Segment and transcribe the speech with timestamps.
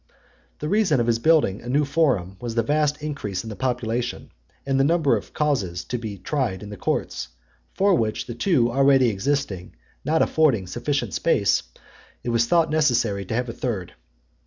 [0.57, 4.31] The reason of his building a new forum was the vast increase in the population,
[4.65, 7.27] and the number of causes to be tried in the courts,
[7.75, 11.61] for which, the two already existing not affording sufficient space,
[12.23, 13.93] it was thought necessary to have a third.